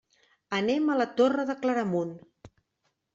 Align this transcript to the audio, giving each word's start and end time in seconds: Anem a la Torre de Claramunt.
Anem 0.59 0.87
a 0.87 0.95
la 1.01 1.05
Torre 1.21 1.45
de 1.49 1.55
Claramunt. 1.65 2.17